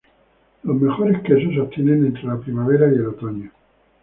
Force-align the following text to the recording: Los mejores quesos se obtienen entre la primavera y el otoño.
Los 0.63 0.77
mejores 0.81 1.21
quesos 1.21 1.53
se 1.53 1.61
obtienen 1.61 2.07
entre 2.07 2.23
la 2.23 2.39
primavera 2.39 2.87
y 2.91 2.95
el 2.95 3.05
otoño. 3.05 3.51